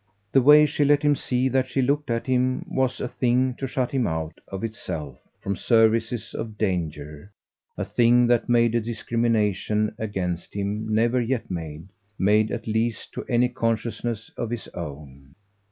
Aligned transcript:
The 0.31 0.41
way 0.41 0.65
she 0.65 0.83
let 0.83 1.03
him 1.03 1.15
see 1.15 1.47
that 1.49 1.67
she 1.67 1.83
looked 1.83 2.09
at 2.09 2.25
him 2.25 2.65
was 2.67 2.99
a 2.99 3.07
thing 3.07 3.53
to 3.59 3.67
shut 3.67 3.91
him 3.91 4.07
out, 4.07 4.33
of 4.47 4.63
itself, 4.63 5.19
from 5.39 5.55
services 5.55 6.33
of 6.33 6.57
danger, 6.57 7.31
a 7.77 7.85
thing 7.85 8.25
that 8.25 8.49
made 8.49 8.73
a 8.73 8.81
discrimination 8.81 9.93
against 9.99 10.55
him 10.55 10.91
never 10.91 11.21
yet 11.21 11.51
made 11.51 11.89
made 12.17 12.49
at 12.49 12.65
least 12.65 13.13
to 13.13 13.25
any 13.25 13.49
consciousness 13.49 14.31
of 14.37 14.49
his 14.49 14.67
own. 14.69 15.35